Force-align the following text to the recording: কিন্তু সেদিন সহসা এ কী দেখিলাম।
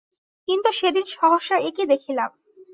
কিন্তু 0.47 0.69
সেদিন 0.71 1.05
সহসা 1.11 1.55
এ 1.59 1.69
কী 1.71 1.83
দেখিলাম। 1.85 2.29